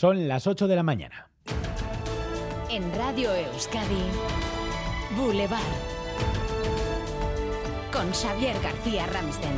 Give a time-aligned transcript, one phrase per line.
[0.00, 1.28] Son las 8 de la mañana.
[2.70, 4.00] En Radio Euskadi,
[5.14, 5.60] Boulevard.
[7.92, 9.52] Con Xavier García Ramsten.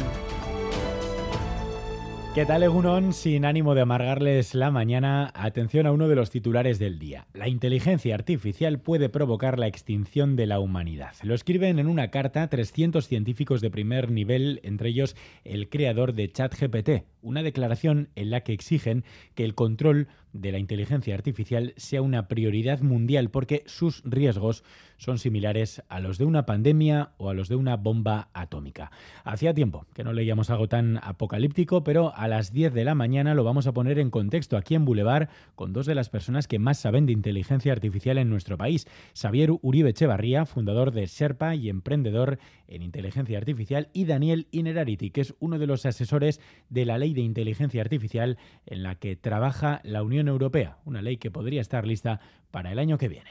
[2.34, 3.12] ¿Qué tal, Egunon?
[3.12, 7.26] Sin ánimo de amargarles la mañana, atención a uno de los titulares del día.
[7.34, 11.12] La inteligencia artificial puede provocar la extinción de la humanidad.
[11.22, 15.14] Lo escriben en una carta 300 científicos de primer nivel, entre ellos
[15.44, 20.58] el creador de ChatGPT, una declaración en la que exigen que el control de la
[20.58, 24.64] inteligencia artificial sea una prioridad mundial porque sus riesgos
[25.02, 28.92] son similares a los de una pandemia o a los de una bomba atómica.
[29.24, 33.34] Hacía tiempo que no leíamos algo tan apocalíptico, pero a las 10 de la mañana
[33.34, 36.60] lo vamos a poner en contexto aquí en Boulevard con dos de las personas que
[36.60, 38.86] más saben de inteligencia artificial en nuestro país.
[39.14, 45.22] Xavier Uribe Echevarría, fundador de Sherpa y emprendedor en inteligencia artificial, y Daniel Inerarity, que
[45.22, 46.40] es uno de los asesores
[46.70, 51.16] de la ley de inteligencia artificial en la que trabaja la Unión Europea, una ley
[51.16, 53.30] que podría estar lista para el año que viene.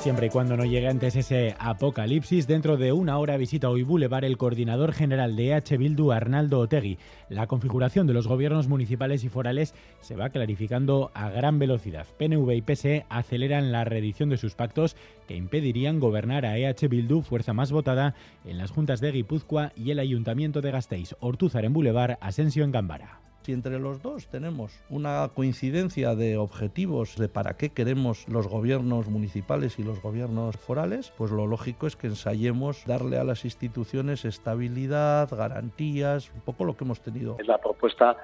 [0.00, 4.24] Siempre y cuando no llegue antes ese apocalipsis, dentro de una hora visita hoy Boulevard
[4.24, 6.98] el coordinador general de EH Bildu, Arnaldo Otegui.
[7.28, 12.06] La configuración de los gobiernos municipales y forales se va clarificando a gran velocidad.
[12.16, 14.94] PNV y PSE aceleran la reedición de sus pactos
[15.26, 19.90] que impedirían gobernar a EH Bildu, fuerza más votada, en las juntas de Guipúzcoa y
[19.90, 21.16] el Ayuntamiento de Gasteiz.
[21.18, 27.16] Ortúzar en Boulevard, Asensio en Gambara si entre los dos tenemos una coincidencia de objetivos
[27.16, 31.96] de para qué queremos los gobiernos municipales y los gobiernos forales, pues lo lógico es
[31.96, 37.36] que ensayemos darle a las instituciones estabilidad, garantías, un poco lo que hemos tenido.
[37.38, 38.18] Es la propuesta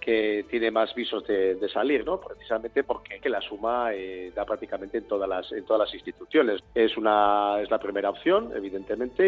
[0.00, 2.20] que tiene más visos de, salir, ¿no?
[2.20, 6.62] Precisamente porque la suma eh, da prácticamente en todas las en todas las instituciones.
[6.72, 9.27] Es una es la primera opción, evidentemente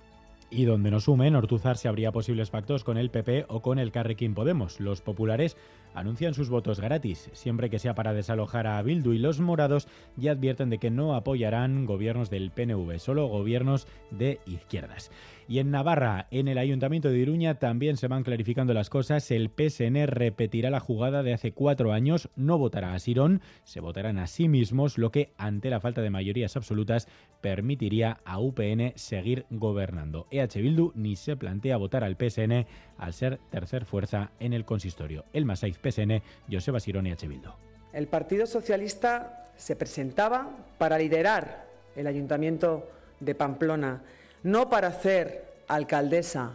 [0.50, 3.92] y donde no sumen, Ortuzar se habría posibles pactos con el PP o con el
[3.92, 4.80] Carrequín Podemos.
[4.80, 5.56] Los populares
[5.94, 9.86] anuncian sus votos gratis, siempre que sea para desalojar a Bildu y los morados
[10.16, 15.10] ya advierten de que no apoyarán gobiernos del PNV, solo gobiernos de izquierdas.
[15.50, 19.32] Y en Navarra, en el Ayuntamiento de Iruña, también se van clarificando las cosas.
[19.32, 24.20] El PSN repetirá la jugada de hace cuatro años, no votará a Sirón, se votarán
[24.20, 27.08] a sí mismos, lo que, ante la falta de mayorías absolutas,
[27.40, 30.28] permitiría a UPN seguir gobernando.
[30.30, 32.64] EH Bildu ni se plantea votar al PSN
[32.96, 35.24] al ser tercer fuerza en el consistorio.
[35.32, 37.50] El Masaiz PSN, Joseba Sirón EH Bildu.
[37.92, 42.88] El Partido Socialista se presentaba para liderar el Ayuntamiento
[43.18, 44.00] de Pamplona
[44.42, 46.52] no para hacer alcaldesa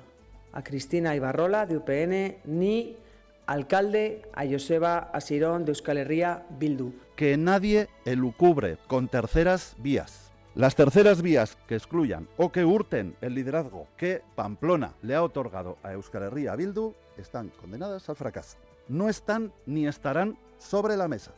[0.54, 2.96] a Cristina Ibarrola de UPN ni
[3.46, 6.94] alcalde a Joseba Asirón de Euskal Herria Bildu.
[7.16, 10.32] Que nadie elucubre con terceras vías.
[10.56, 15.78] Las terceras vías que excluyan o que hurten el liderazgo que Pamplona le ha otorgado
[15.84, 18.58] a Euskal Herria Bildu están condenadas al fracaso.
[18.88, 21.32] No están ni estarán sobre la mesa.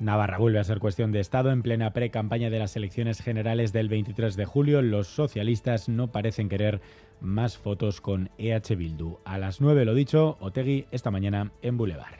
[0.00, 3.88] Navarra vuelve a ser cuestión de Estado en plena pre-campaña de las elecciones generales del
[3.88, 4.80] 23 de julio.
[4.80, 6.80] Los socialistas no parecen querer
[7.20, 9.18] más fotos con EH Bildu.
[9.24, 12.14] A las 9, lo dicho, Otegui esta mañana en Boulevard.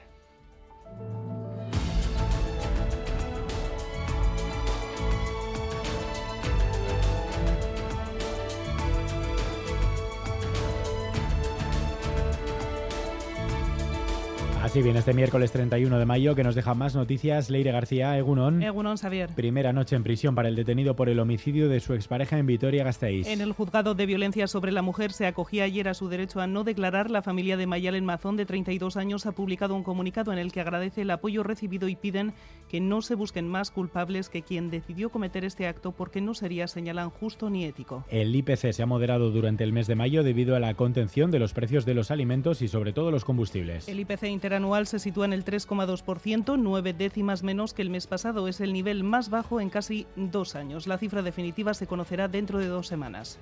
[14.68, 17.48] Así bien, este miércoles 31 de mayo que nos deja más noticias.
[17.48, 18.62] Leire García, Egunon.
[18.62, 19.30] Egunon, Xavier.
[19.34, 23.26] Primera noche en prisión para el detenido por el homicidio de su expareja en Vitoria-Gasteiz.
[23.28, 26.46] En el juzgado de violencia sobre la mujer se acogía ayer a su derecho a
[26.46, 27.10] no declarar.
[27.10, 30.60] La familia de Mayalen Mazón, de 32 años, ha publicado un comunicado en el que
[30.60, 32.34] agradece el apoyo recibido y piden
[32.68, 36.68] que no se busquen más culpables que quien decidió cometer este acto porque no sería,
[36.68, 38.04] señalan, justo ni ético.
[38.10, 41.38] El IPC se ha moderado durante el mes de mayo debido a la contención de
[41.38, 43.88] los precios de los alimentos y sobre todo los combustibles.
[43.88, 44.24] El IPC
[44.58, 48.46] anual se sitúa en el 3,2%, nueve décimas menos que el mes pasado.
[48.46, 50.86] Es el nivel más bajo en casi dos años.
[50.86, 53.38] La cifra definitiva se conocerá dentro de dos semanas.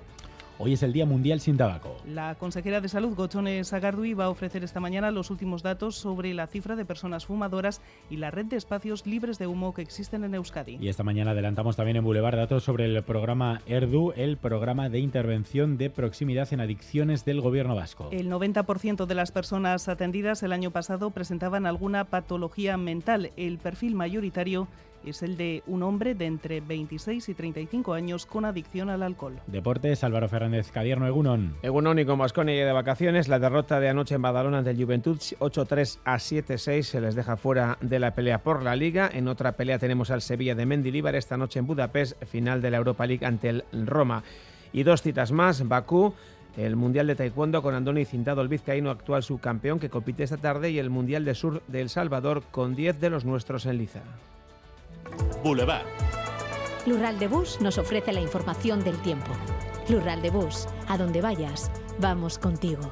[0.59, 1.97] Hoy es el Día Mundial sin Tabaco.
[2.07, 6.33] La consejera de Salud, Gochone Sagardui, va a ofrecer esta mañana los últimos datos sobre
[6.33, 10.23] la cifra de personas fumadoras y la red de espacios libres de humo que existen
[10.23, 10.79] en Euskadi.
[10.81, 14.97] Y esta mañana adelantamos también en Boulevard datos sobre el programa ERDU, el programa de
[14.97, 18.09] intervención de proximidad en adicciones del Gobierno vasco.
[18.11, 23.31] El 90% de las personas atendidas el año pasado presentaban alguna patología mental.
[23.37, 24.67] El perfil mayoritario
[25.09, 29.39] es el de un hombre de entre 26 y 35 años con adicción al alcohol.
[29.47, 31.55] Deportes, Álvaro Fernández Cadierno, Egunon.
[31.61, 35.99] Egunon y con Vasconia de vacaciones, la derrota de anoche en Badalona del Juventud 8-3
[36.05, 39.09] a 7-6 se les deja fuera de la pelea por la Liga.
[39.11, 42.77] En otra pelea tenemos al Sevilla de Mendilibar esta noche en Budapest, final de la
[42.77, 44.23] Europa League ante el Roma.
[44.73, 46.13] Y dos citas más, Bakú
[46.57, 50.71] el Mundial de Taekwondo con Andoni Cintado, el vizcaíno actual subcampeón que compite esta tarde
[50.71, 54.01] y el Mundial de Sur de El Salvador con 10 de los nuestros en liza.
[55.47, 55.85] Boulevard.
[56.85, 59.31] Lural de Bus nos ofrece la información del tiempo.
[59.87, 62.91] Lural de Bus, a donde vayas, vamos contigo.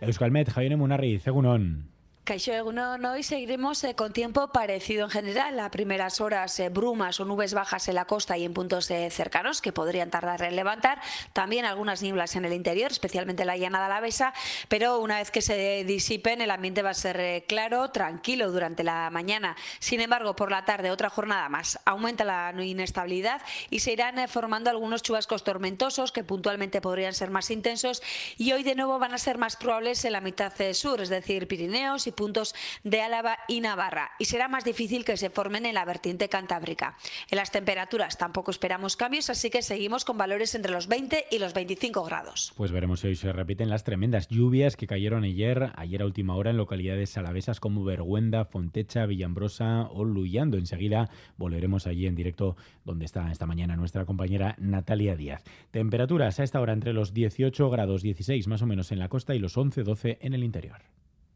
[0.00, 1.91] Euskalmet, Javier Munarri, Cegunón.
[2.24, 5.58] Caixo hoy seguiremos eh, con tiempo parecido en general.
[5.58, 9.10] A primeras horas, eh, brumas o nubes bajas en la costa y en puntos eh,
[9.10, 11.00] cercanos que podrían tardar en levantar.
[11.32, 14.34] También algunas nieblas en el interior, especialmente en la llanada alavesa.
[14.68, 19.10] Pero una vez que se disipen, el ambiente va a ser claro, tranquilo durante la
[19.10, 19.56] mañana.
[19.80, 21.80] Sin embargo, por la tarde, otra jornada más.
[21.86, 27.50] Aumenta la inestabilidad y se irán formando algunos chubascos tormentosos que puntualmente podrían ser más
[27.50, 28.00] intensos.
[28.38, 31.48] Y hoy de nuevo van a ser más probables en la mitad sur, es decir,
[31.48, 32.54] Pirineos y puntos
[32.84, 36.96] de Álava y Navarra y será más difícil que se formen en la vertiente cantábrica.
[37.30, 41.38] En las temperaturas tampoco esperamos cambios, así que seguimos con valores entre los 20 y
[41.38, 42.52] los 25 grados.
[42.56, 46.36] Pues veremos si hoy se repiten las tremendas lluvias que cayeron ayer, ayer a última
[46.36, 50.56] hora en localidades alavesas como Vergüenda, Fontecha, Villambrosa o Luyando.
[50.56, 55.42] Enseguida volveremos allí en directo donde está esta mañana nuestra compañera Natalia Díaz.
[55.70, 59.34] Temperaturas a esta hora entre los 18 grados 16 más o menos en la costa
[59.34, 60.82] y los 11-12 en el interior.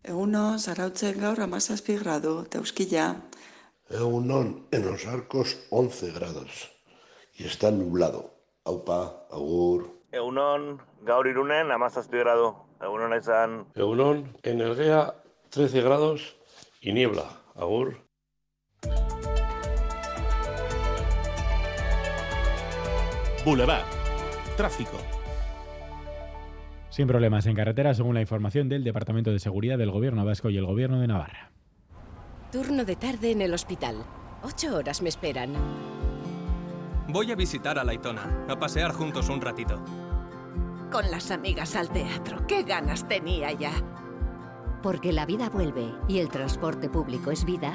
[0.07, 3.07] Egunon, zarautzen gaur amazazpi grado, teuskilla.
[3.91, 6.71] Egunon, en los arcos 11 grados.
[7.35, 8.31] Y está nublado.
[8.65, 9.89] Aupa, agur.
[10.13, 12.69] Egunon, gaur irunen amazazpi grado.
[12.81, 13.67] Egunon aizan.
[13.75, 15.13] Egunon, en el GEA
[15.51, 16.37] 13 grados
[16.81, 17.27] y niebla.
[17.57, 17.97] Agur.
[23.45, 23.87] Boulevard.
[24.57, 25.16] Tráfico.
[26.97, 30.57] Sin problemas en carretera, según la información del Departamento de Seguridad del Gobierno Vasco y
[30.57, 31.51] el Gobierno de Navarra.
[32.51, 33.97] Turno de tarde en el hospital.
[34.43, 35.53] Ocho horas me esperan.
[37.09, 39.85] Voy a visitar a Laitona, a pasear juntos un ratito.
[40.91, 43.73] Con las amigas al teatro, qué ganas tenía ya.
[44.83, 47.75] Porque la vida vuelve y el transporte público es vida,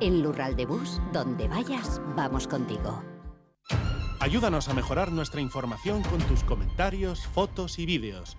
[0.00, 3.04] en Lural de Bus, donde vayas, vamos contigo.
[4.18, 8.38] Ayúdanos a mejorar nuestra información con tus comentarios, fotos y vídeos